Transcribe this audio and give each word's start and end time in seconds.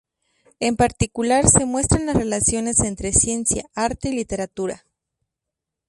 En 0.59 0.77
particular, 0.77 1.47
se 1.47 1.67
muestran 1.67 2.07
las 2.07 2.15
relaciones 2.15 2.79
entre 2.79 3.13
ciencia, 3.13 3.69
arte 3.75 4.09
y 4.09 4.15
literatura. 4.15 4.83